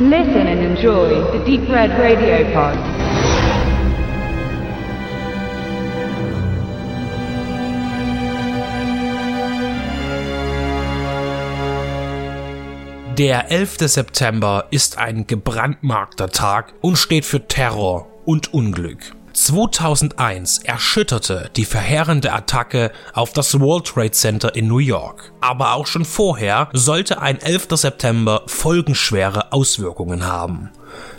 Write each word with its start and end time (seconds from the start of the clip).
Listen 0.00 0.46
and 0.46 0.60
enjoy 0.60 1.08
the 1.32 1.44
Deep 1.44 1.68
Red 1.68 1.90
Radio 1.98 2.44
Pod. 2.54 2.78
Der 13.18 13.50
11. 13.50 13.78
September 13.88 14.68
ist 14.70 14.98
ein 14.98 15.26
gebrandmarkter 15.26 16.28
Tag 16.28 16.74
und 16.80 16.96
steht 16.96 17.24
für 17.24 17.48
Terror 17.48 18.06
und 18.24 18.54
Unglück. 18.54 19.17
2001 19.44 20.58
erschütterte 20.64 21.48
die 21.54 21.64
verheerende 21.64 22.32
Attacke 22.32 22.90
auf 23.12 23.32
das 23.32 23.58
World 23.60 23.86
Trade 23.86 24.10
Center 24.10 24.56
in 24.56 24.66
New 24.66 24.78
York. 24.78 25.32
Aber 25.40 25.74
auch 25.74 25.86
schon 25.86 26.04
vorher 26.04 26.68
sollte 26.72 27.22
ein 27.22 27.40
11. 27.40 27.68
September 27.70 28.42
folgenschwere 28.46 29.52
Auswirkungen 29.52 30.26
haben. 30.26 30.70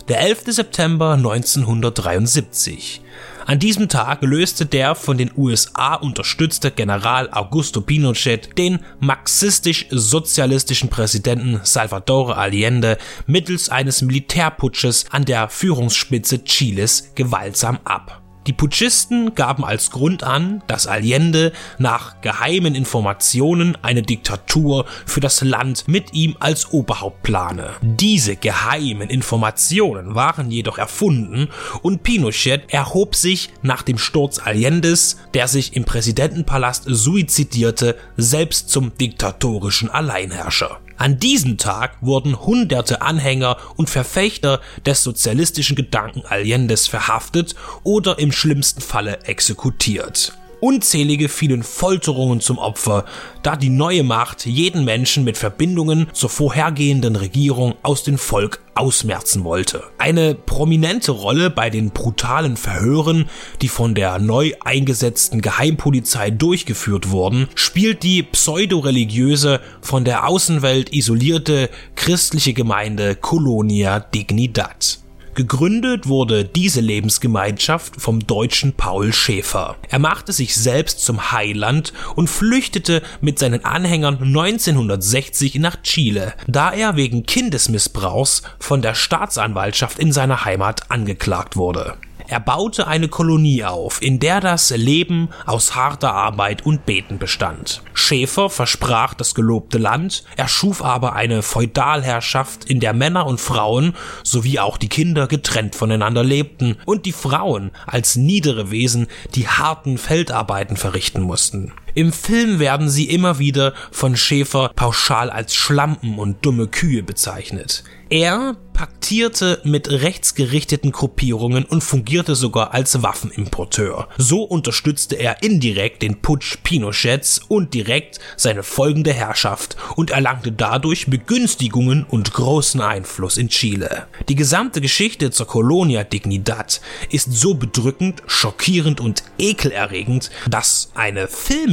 Der 0.09 0.20
11. 0.20 0.44
September 0.47 1.13
1973. 1.13 3.02
An 3.49 3.58
diesem 3.58 3.89
Tag 3.89 4.21
löste 4.21 4.67
der 4.67 4.94
von 4.94 5.17
den 5.17 5.31
USA 5.35 5.95
unterstützte 5.95 6.70
General 6.70 7.30
Augusto 7.31 7.81
Pinochet 7.81 8.55
den 8.59 8.77
marxistisch-sozialistischen 8.99 10.91
Präsidenten 10.91 11.59
Salvador 11.63 12.38
Allende 12.38 12.99
mittels 13.25 13.70
eines 13.70 14.03
Militärputsches 14.03 15.05
an 15.09 15.25
der 15.25 15.49
Führungsspitze 15.49 16.44
Chiles 16.44 17.16
gewaltsam 17.16 17.80
ab. 17.85 18.19
Die 18.49 18.53
Putschisten 18.53 19.35
gaben 19.35 19.63
als 19.63 19.91
Grund 19.91 20.23
an, 20.23 20.63
dass 20.66 20.88
Allende 20.88 21.53
nach 21.77 22.20
geheimen 22.21 22.73
Informationen 22.73 23.77
eine 23.84 24.02
Diktatur 24.02 24.88
für 25.05 25.20
das 25.20 25.41
Land 25.41 25.88
mit 25.88 26.16
ihm 26.16 26.36
als 26.39 26.73
Oberhaupt 26.73 27.22
plane. 27.22 27.75
Diese 27.83 28.36
geheimen 28.36 29.11
Informationen 29.11 30.16
waren 30.16 30.50
jedoch 30.50 30.80
erfunden 30.80 31.50
und 31.83 32.02
Pinochet 32.02 32.73
erhob 32.73 33.16
sich 33.16 33.52
nach 33.61 33.83
dem 33.83 34.00
Sturz 34.00 34.39
Allendes, 34.39 35.17
der 35.36 35.47
sich 35.47 35.75
im 35.75 35.86
Präsidentenpalast 35.86 36.86
suizidierte, 36.88 37.97
selbst 38.17 38.72
zum 38.72 38.97
diktatorischen 38.97 39.92
Alleinherrscher. 39.92 40.80
An 41.00 41.17
diesem 41.17 41.58
Tag 41.58 41.95
wurden 42.02 42.42
hunderte 42.42 43.02
Anhänger 43.02 43.55
und 43.78 43.89
Verfechter 43.89 44.59
des 44.86 45.02
sozialistischen 45.02 45.78
Gedanken 45.78 46.23
Allendes 46.25 46.88
verhaftet 46.88 47.55
oder 47.83 48.19
im 48.19 48.33
schlimmsten 48.33 48.81
Falle 48.81 49.23
exekutiert. 49.23 50.38
Unzählige 50.61 51.29
fielen 51.29 51.63
Folterungen 51.63 52.41
zum 52.41 52.57
Opfer, 52.57 53.05
da 53.43 53.55
die 53.55 53.69
neue 53.69 54.03
Macht 54.03 54.45
jeden 54.45 54.83
Menschen 54.83 55.23
mit 55.23 55.38
Verbindungen 55.38 56.07
zur 56.13 56.29
vorhergehenden 56.29 57.15
Regierung 57.15 57.75
aus 57.83 58.03
dem 58.03 58.17
Volk 58.17 58.59
ausmerzen 58.75 59.43
wollte. 59.43 59.83
Eine 59.97 60.35
prominente 60.35 61.11
Rolle 61.11 61.49
bei 61.49 61.69
den 61.69 61.91
brutalen 61.91 62.57
Verhören, 62.57 63.30
die 63.61 63.67
von 63.67 63.95
der 63.95 64.19
neu 64.19 64.53
eingesetzten 64.63 65.41
Geheimpolizei 65.41 66.31
durchgeführt 66.31 67.09
wurden, 67.09 67.47
spielt 67.55 68.03
die 68.03 68.23
pseudoreligiöse, 68.23 69.59
von 69.81 70.05
der 70.05 70.27
Außenwelt 70.27 70.93
isolierte 70.93 71.69
christliche 71.95 72.53
Gemeinde 72.53 73.15
Colonia 73.15 73.99
Dignidad. 73.99 74.99
Gegründet 75.40 76.09
wurde 76.09 76.44
diese 76.44 76.82
Lebensgemeinschaft 76.82 78.02
vom 78.02 78.28
deutschen 78.28 78.73
Paul 78.73 79.14
Schäfer. 79.14 79.78
Er 79.88 79.98
machte 79.98 80.34
sich 80.34 80.54
selbst 80.58 81.00
zum 81.00 81.32
Heiland 81.32 81.94
und 82.18 82.30
flüchtete 82.30 83.02
mit 83.22 83.40
seinen 83.40 83.64
Anhängern 83.64 84.17
1960 84.22 85.56
nach 85.56 85.82
Chile, 85.82 86.34
da 86.48 86.73
er 86.73 86.98
wegen 86.98 87.26
Kindesmissbrauchs 87.26 88.42
von 88.60 88.82
der 88.82 88.95
Staatsanwaltschaft 88.95 89.98
in 89.98 90.11
seiner 90.11 90.44
Heimat 90.44 90.92
angeklagt 90.92 91.55
wurde. 91.55 91.95
Er 92.32 92.40
baute 92.40 92.86
eine 92.86 93.08
Kolonie 93.08 93.64
auf, 93.64 94.04
in 94.04 94.20
der 94.20 94.40
das 94.40 94.70
Leben 94.70 95.30
aus 95.48 95.73
harter 95.73 96.14
Arbeit 96.14 96.64
und 96.64 96.86
Beten 96.86 97.17
bestand. 97.17 97.82
Schäfer 97.95 98.52
versprach 98.52 99.16
das 99.16 99.34
gelobte 99.34 99.80
Land, 99.80 100.23
erschuf 100.38 100.84
aber 100.84 101.14
eine 101.14 101.42
Feudalherrschaft, 101.42 102.66
in 102.66 102.80
der 102.80 102.94
Männer 102.94 103.26
und 103.26 103.42
Frauen 103.42 103.95
sowie 104.23 104.60
auch 104.60 104.78
die 104.78 104.90
Kinder 104.90 105.26
getrennt 105.26 105.76
voneinander 105.76 106.23
lebten 106.23 106.78
und 106.86 107.08
die 107.08 107.14
Frauen 107.14 107.72
als 107.88 108.16
niedere 108.16 108.70
Wesen 108.70 109.08
die 109.34 109.48
harten 109.48 109.98
Feldarbeiten 109.98 110.78
verrichten 110.78 111.23
mussten. 111.23 111.73
Im 111.95 112.14
Film 112.14 112.60
werden 112.60 112.89
sie 112.89 113.10
immer 113.10 113.39
wieder 113.39 113.73
von 113.92 114.16
Schäfer 114.16 114.72
pauschal 114.76 115.30
als 115.30 115.55
Schlampen 115.55 116.20
und 116.20 116.45
dumme 116.45 116.67
Kühe 116.67 117.04
bezeichnet. 117.04 117.83
Er 118.11 118.55
paktierte 118.73 119.61
mit 119.66 119.89
rechtsgerichteten 119.89 120.92
Gruppierungen 120.92 121.66
und 121.66 121.83
fungierte 121.83 122.33
sogar 122.33 122.73
als 122.73 123.04
Waffenimporteur. 123.04 124.08
So 124.17 124.42
unterstützte 124.42 125.16
er 125.16 125.44
indirekt 125.44 126.02
den 126.02 126.22
Putsch 126.22 126.58
Pinochets 126.64 127.42
und 127.49 127.73
direkt 127.73 128.19
seine 128.38 128.63
folgende 128.63 129.13
Herrschaft 129.13 129.75
und 129.95 130.12
erlangte 130.12 130.54
dadurch 130.54 131.07
Begünstigungen 131.07 132.04
und 132.04 132.33
großen 132.33 132.80
Einfluss 132.81 133.38
in 133.38 133.50
Chile. 133.50 134.07
Die 134.30 134.36
gesamte 134.36 134.81
Geschichte 134.81 135.30
zur 135.30 135.45
Colonia 135.45 136.04
Dignidad 136.04 136.81
ist 137.12 137.31
so 137.33 137.56
bedrückend, 137.56 138.24
schockierend 138.25 139.01
und 139.01 139.24
ekelerregend, 139.38 140.31
dass 140.50 140.89
eine 140.95 141.28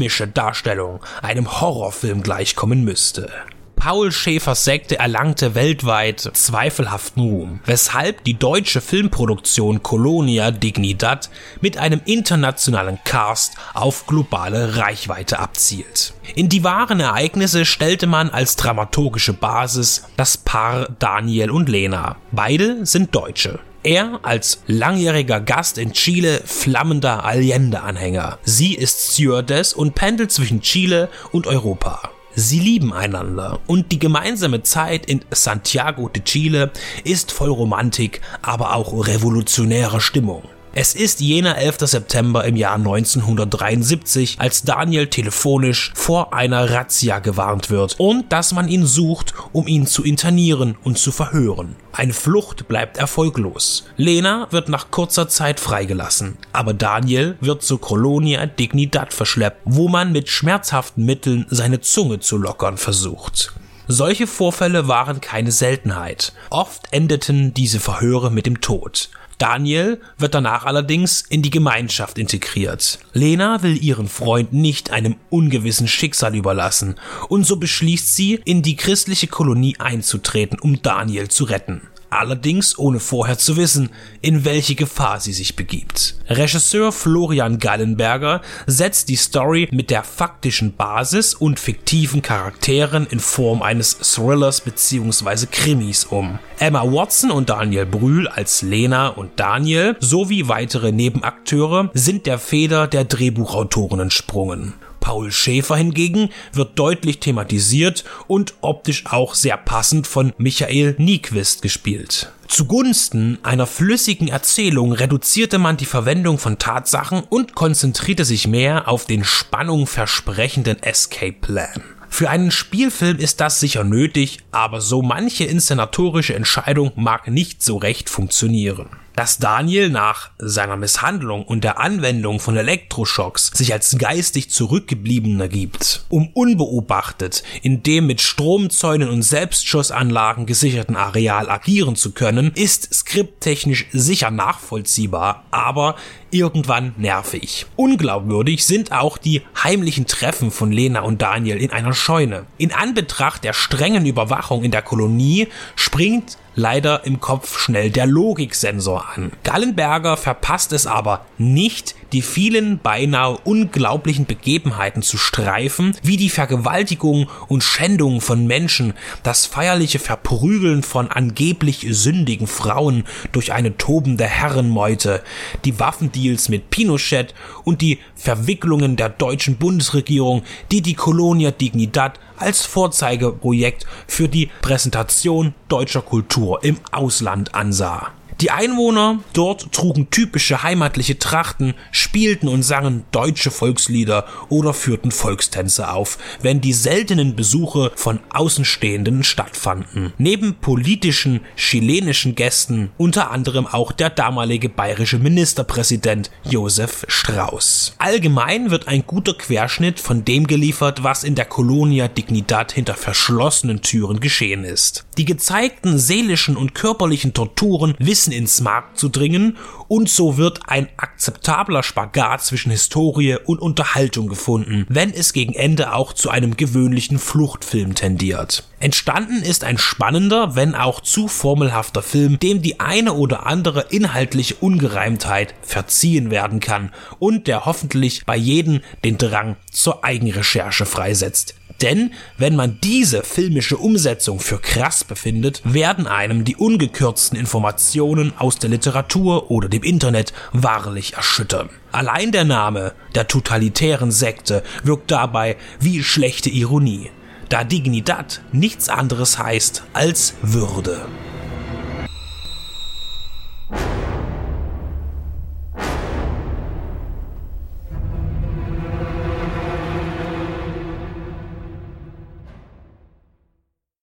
filmische 0.06 0.28
Darstellung 0.28 1.00
einem 1.22 1.60
Horrorfilm 1.60 2.22
gleichkommen 2.22 2.84
müsste. 2.84 3.28
Paul 3.74 4.10
Schäfers 4.10 4.64
Sekte 4.64 4.98
erlangte 4.98 5.54
weltweit 5.54 6.20
zweifelhaften 6.32 7.22
Ruhm, 7.22 7.60
weshalb 7.66 8.24
die 8.24 8.38
deutsche 8.38 8.80
Filmproduktion 8.80 9.82
Colonia 9.82 10.50
Dignidad 10.50 11.28
mit 11.60 11.76
einem 11.76 12.00
internationalen 12.06 12.98
Cast 13.04 13.56
auf 13.74 14.06
globale 14.06 14.76
Reichweite 14.78 15.38
abzielt. 15.38 16.14
In 16.34 16.48
die 16.48 16.64
wahren 16.64 17.00
Ereignisse 17.00 17.64
stellte 17.64 18.06
man 18.06 18.30
als 18.30 18.56
dramaturgische 18.56 19.34
Basis 19.34 20.04
das 20.16 20.38
Paar 20.38 20.88
Daniel 20.98 21.50
und 21.50 21.68
Lena. 21.68 22.16
Beide 22.32 22.86
sind 22.86 23.14
Deutsche. 23.14 23.58
Er 23.86 24.18
als 24.24 24.64
langjähriger 24.66 25.40
Gast 25.40 25.78
in 25.78 25.92
Chile 25.92 26.42
flammender 26.44 27.24
Allende-Anhänger. 27.24 28.40
Sie 28.42 28.74
ist 28.74 29.12
Stewardess 29.12 29.74
und 29.74 29.94
pendelt 29.94 30.32
zwischen 30.32 30.60
Chile 30.60 31.08
und 31.30 31.46
Europa. 31.46 32.10
Sie 32.34 32.58
lieben 32.58 32.92
einander 32.92 33.60
und 33.68 33.92
die 33.92 34.00
gemeinsame 34.00 34.64
Zeit 34.64 35.06
in 35.06 35.24
Santiago 35.30 36.08
de 36.08 36.24
Chile 36.24 36.72
ist 37.04 37.30
voll 37.30 37.50
Romantik, 37.50 38.22
aber 38.42 38.74
auch 38.74 39.06
revolutionärer 39.06 40.00
Stimmung. 40.00 40.42
Es 40.78 40.94
ist 40.94 41.22
jener 41.22 41.56
11. 41.56 41.78
September 41.88 42.44
im 42.44 42.54
Jahr 42.54 42.74
1973, 42.74 44.36
als 44.38 44.60
Daniel 44.60 45.06
telefonisch 45.06 45.90
vor 45.94 46.34
einer 46.34 46.70
Razzia 46.70 47.20
gewarnt 47.20 47.70
wird 47.70 47.98
und 47.98 48.30
dass 48.30 48.52
man 48.52 48.68
ihn 48.68 48.84
sucht, 48.84 49.32
um 49.54 49.66
ihn 49.68 49.86
zu 49.86 50.04
internieren 50.04 50.76
und 50.84 50.98
zu 50.98 51.12
verhören. 51.12 51.76
Eine 51.92 52.12
Flucht 52.12 52.68
bleibt 52.68 52.98
erfolglos. 52.98 53.84
Lena 53.96 54.48
wird 54.50 54.68
nach 54.68 54.90
kurzer 54.90 55.30
Zeit 55.30 55.60
freigelassen, 55.60 56.36
aber 56.52 56.74
Daniel 56.74 57.38
wird 57.40 57.62
zur 57.62 57.80
Colonia 57.80 58.44
Dignidad 58.44 59.14
verschleppt, 59.14 59.62
wo 59.64 59.88
man 59.88 60.12
mit 60.12 60.28
schmerzhaften 60.28 61.06
Mitteln 61.06 61.46
seine 61.48 61.80
Zunge 61.80 62.20
zu 62.20 62.36
lockern 62.36 62.76
versucht. 62.76 63.54
Solche 63.88 64.26
Vorfälle 64.26 64.88
waren 64.88 65.22
keine 65.22 65.52
Seltenheit. 65.52 66.34
Oft 66.50 66.88
endeten 66.90 67.54
diese 67.54 67.80
Verhöre 67.80 68.30
mit 68.30 68.44
dem 68.44 68.60
Tod. 68.60 69.08
Daniel 69.38 70.00
wird 70.18 70.34
danach 70.34 70.64
allerdings 70.64 71.20
in 71.20 71.42
die 71.42 71.50
Gemeinschaft 71.50 72.18
integriert. 72.18 72.98
Lena 73.12 73.62
will 73.62 73.82
ihren 73.82 74.08
Freund 74.08 74.52
nicht 74.52 74.90
einem 74.90 75.16
ungewissen 75.30 75.88
Schicksal 75.88 76.34
überlassen 76.34 76.96
und 77.28 77.44
so 77.44 77.56
beschließt 77.56 78.16
sie, 78.16 78.40
in 78.44 78.62
die 78.62 78.76
christliche 78.76 79.26
Kolonie 79.26 79.76
einzutreten, 79.78 80.58
um 80.58 80.80
Daniel 80.82 81.28
zu 81.28 81.44
retten 81.44 81.82
allerdings 82.10 82.78
ohne 82.78 83.00
vorher 83.00 83.38
zu 83.38 83.56
wissen, 83.56 83.90
in 84.20 84.44
welche 84.44 84.74
Gefahr 84.74 85.20
sie 85.20 85.32
sich 85.32 85.56
begibt. 85.56 86.16
Regisseur 86.28 86.92
Florian 86.92 87.58
Gallenberger 87.58 88.40
setzt 88.66 89.08
die 89.08 89.16
Story 89.16 89.68
mit 89.72 89.90
der 89.90 90.02
faktischen 90.02 90.74
Basis 90.74 91.34
und 91.34 91.60
fiktiven 91.60 92.22
Charakteren 92.22 93.06
in 93.06 93.20
Form 93.20 93.62
eines 93.62 93.98
Thrillers 93.98 94.60
bzw. 94.60 95.46
Krimis 95.50 96.04
um. 96.04 96.38
Emma 96.58 96.82
Watson 96.84 97.30
und 97.30 97.50
Daniel 97.50 97.86
Brühl 97.86 98.28
als 98.28 98.62
Lena 98.62 99.08
und 99.08 99.30
Daniel 99.36 99.96
sowie 100.00 100.48
weitere 100.48 100.92
Nebenakteure 100.92 101.90
sind 101.94 102.26
der 102.26 102.38
Feder 102.38 102.86
der 102.86 103.04
Drehbuchautoren 103.04 104.00
entsprungen. 104.00 104.74
Paul 105.06 105.30
Schäfer 105.30 105.76
hingegen 105.76 106.30
wird 106.52 106.76
deutlich 106.80 107.20
thematisiert 107.20 108.02
und 108.26 108.54
optisch 108.60 109.04
auch 109.06 109.36
sehr 109.36 109.56
passend 109.56 110.08
von 110.08 110.32
Michael 110.36 110.96
Niequist 110.98 111.62
gespielt. 111.62 112.32
Zugunsten 112.48 113.38
einer 113.44 113.68
flüssigen 113.68 114.26
Erzählung 114.26 114.90
reduzierte 114.90 115.58
man 115.58 115.76
die 115.76 115.84
Verwendung 115.84 116.40
von 116.40 116.58
Tatsachen 116.58 117.20
und 117.20 117.54
konzentrierte 117.54 118.24
sich 118.24 118.48
mehr 118.48 118.88
auf 118.88 119.04
den 119.04 119.22
Spannung 119.22 119.86
versprechenden 119.86 120.82
Escape 120.82 121.36
Plan. 121.40 121.84
Für 122.08 122.28
einen 122.28 122.50
Spielfilm 122.50 123.18
ist 123.18 123.40
das 123.40 123.60
sicher 123.60 123.84
nötig, 123.84 124.38
aber 124.50 124.80
so 124.80 125.02
manche 125.02 125.44
inszenatorische 125.44 126.34
Entscheidung 126.34 126.90
mag 126.96 127.28
nicht 127.28 127.62
so 127.62 127.76
recht 127.76 128.10
funktionieren 128.10 128.88
dass 129.16 129.38
Daniel 129.38 129.88
nach 129.88 130.30
seiner 130.38 130.76
Misshandlung 130.76 131.44
und 131.44 131.64
der 131.64 131.80
Anwendung 131.80 132.38
von 132.38 132.56
Elektroschocks 132.56 133.50
sich 133.54 133.72
als 133.72 133.96
geistig 133.98 134.50
zurückgebliebener 134.50 135.48
gibt, 135.48 136.04
um 136.10 136.28
unbeobachtet 136.34 137.42
in 137.62 137.82
dem 137.82 138.06
mit 138.06 138.20
Stromzäunen 138.20 139.08
und 139.08 139.22
Selbstschussanlagen 139.22 140.44
gesicherten 140.44 140.96
Areal 140.96 141.48
agieren 141.48 141.96
zu 141.96 142.12
können, 142.12 142.52
ist 142.54 142.92
skripttechnisch 142.92 143.86
sicher 143.90 144.30
nachvollziehbar, 144.30 145.44
aber 145.50 145.96
irgendwann 146.30 146.92
nervig. 146.98 147.66
Unglaubwürdig 147.76 148.66
sind 148.66 148.92
auch 148.92 149.16
die 149.16 149.42
heimlichen 149.62 150.06
Treffen 150.06 150.50
von 150.50 150.70
Lena 150.70 151.00
und 151.00 151.22
Daniel 151.22 151.56
in 151.56 151.70
einer 151.70 151.94
Scheune. 151.94 152.44
In 152.58 152.72
Anbetracht 152.72 153.44
der 153.44 153.54
strengen 153.54 154.04
Überwachung 154.04 154.62
in 154.62 154.70
der 154.70 154.82
Kolonie 154.82 155.48
springt 155.74 156.36
leider 156.56 157.04
im 157.04 157.20
Kopf 157.20 157.58
schnell 157.58 157.90
der 157.90 158.06
Logiksensor 158.06 159.04
an. 159.14 159.30
Gallenberger 159.44 160.16
verpasst 160.16 160.72
es 160.72 160.86
aber 160.86 161.24
nicht, 161.38 161.94
die 162.12 162.22
vielen 162.22 162.78
beinahe 162.78 163.38
unglaublichen 163.44 164.26
Begebenheiten 164.26 165.02
zu 165.02 165.18
streifen, 165.18 165.96
wie 166.02 166.16
die 166.16 166.30
Vergewaltigung 166.30 167.28
und 167.46 167.62
Schändung 167.62 168.20
von 168.20 168.46
Menschen, 168.46 168.94
das 169.22 169.46
feierliche 169.46 169.98
Verprügeln 169.98 170.82
von 170.82 171.10
angeblich 171.10 171.86
sündigen 171.90 172.46
Frauen 172.46 173.04
durch 173.32 173.52
eine 173.52 173.76
tobende 173.76 174.24
Herrenmeute, 174.24 175.22
die 175.64 175.78
Waffendeals 175.78 176.48
mit 176.48 176.70
Pinochet 176.70 177.34
und 177.64 177.82
die 177.82 177.98
Verwicklungen 178.14 178.96
der 178.96 179.10
deutschen 179.10 179.56
Bundesregierung, 179.56 180.42
die 180.72 180.80
die 180.80 180.94
Colonia 180.94 181.50
Dignidad 181.50 182.18
als 182.36 182.64
Vorzeigeprojekt 182.64 183.86
für 184.06 184.28
die 184.28 184.50
Präsentation 184.62 185.54
deutscher 185.68 186.02
Kultur 186.02 186.62
im 186.62 186.78
Ausland 186.92 187.54
ansah. 187.54 188.12
Die 188.42 188.50
Einwohner 188.50 189.20
dort 189.32 189.72
trugen 189.72 190.10
typische 190.10 190.62
heimatliche 190.62 191.18
Trachten, 191.18 191.72
spielten 191.90 192.48
und 192.48 192.62
sangen 192.62 193.04
deutsche 193.10 193.50
Volkslieder 193.50 194.26
oder 194.50 194.74
führten 194.74 195.10
Volkstänze 195.10 195.90
auf, 195.90 196.18
wenn 196.42 196.60
die 196.60 196.74
seltenen 196.74 197.34
Besuche 197.34 197.92
von 197.96 198.20
Außenstehenden 198.28 199.24
stattfanden. 199.24 200.12
Neben 200.18 200.56
politischen 200.56 201.40
chilenischen 201.56 202.34
Gästen 202.34 202.90
unter 202.98 203.30
anderem 203.30 203.66
auch 203.66 203.90
der 203.90 204.10
damalige 204.10 204.68
bayerische 204.68 205.18
Ministerpräsident 205.18 206.30
Josef 206.44 207.06
Strauß. 207.08 207.94
Allgemein 207.96 208.70
wird 208.70 208.86
ein 208.86 209.06
guter 209.06 209.32
Querschnitt 209.32 209.98
von 209.98 210.26
dem 210.26 210.46
geliefert, 210.46 211.02
was 211.02 211.24
in 211.24 211.36
der 211.36 211.46
Colonia 211.46 212.06
Dignidad 212.08 212.72
hinter 212.72 212.94
verschlossenen 212.94 213.80
Türen 213.80 214.20
geschehen 214.20 214.64
ist. 214.64 215.06
Die 215.16 215.24
gezeigten 215.24 215.98
seelischen 215.98 216.58
und 216.58 216.74
körperlichen 216.74 217.32
Torturen 217.32 217.94
wissen 217.98 218.25
Wissen 218.26 218.32
ins 218.32 218.60
Markt 218.60 218.98
zu 218.98 219.08
dringen 219.08 219.56
und 219.86 220.08
so 220.08 220.36
wird 220.36 220.60
ein 220.66 220.88
akzeptabler 220.96 221.84
Spagat 221.84 222.42
zwischen 222.42 222.72
Historie 222.72 223.36
und 223.44 223.60
Unterhaltung 223.60 224.26
gefunden, 224.26 224.84
wenn 224.88 225.12
es 225.12 225.32
gegen 225.32 225.54
Ende 225.54 225.92
auch 225.92 226.12
zu 226.12 226.28
einem 226.28 226.56
gewöhnlichen 226.56 227.20
Fluchtfilm 227.20 227.94
tendiert. 227.94 228.68
Entstanden 228.80 229.42
ist 229.42 229.62
ein 229.62 229.78
spannender, 229.78 230.56
wenn 230.56 230.74
auch 230.74 231.00
zu 231.00 231.28
formelhafter 231.28 232.02
Film, 232.02 232.40
dem 232.40 232.62
die 232.62 232.80
eine 232.80 233.12
oder 233.12 233.46
andere 233.46 233.86
inhaltliche 233.90 234.56
Ungereimtheit 234.56 235.54
verziehen 235.62 236.32
werden 236.32 236.58
kann 236.58 236.92
und 237.20 237.46
der 237.46 237.64
hoffentlich 237.64 238.26
bei 238.26 238.36
jedem 238.36 238.80
den 239.04 239.18
Drang 239.18 239.56
zur 239.70 240.04
Eigenrecherche 240.04 240.84
freisetzt. 240.84 241.54
Denn 241.82 242.12
wenn 242.38 242.56
man 242.56 242.78
diese 242.82 243.22
filmische 243.22 243.76
Umsetzung 243.76 244.40
für 244.40 244.58
krass 244.58 245.04
befindet, 245.04 245.60
werden 245.64 246.06
einem 246.06 246.44
die 246.44 246.56
ungekürzten 246.56 247.38
Informationen 247.38 248.32
aus 248.38 248.58
der 248.58 248.70
Literatur 248.70 249.50
oder 249.50 249.68
dem 249.68 249.82
Internet 249.82 250.32
wahrlich 250.52 251.14
erschüttern. 251.14 251.68
Allein 251.92 252.32
der 252.32 252.44
Name 252.44 252.92
der 253.14 253.28
totalitären 253.28 254.10
Sekte 254.10 254.62
wirkt 254.82 255.10
dabei 255.10 255.56
wie 255.80 256.02
schlechte 256.02 256.50
Ironie, 256.50 257.10
da 257.48 257.64
Dignidad 257.64 258.40
nichts 258.52 258.88
anderes 258.88 259.38
heißt 259.38 259.84
als 259.92 260.34
Würde. 260.42 261.06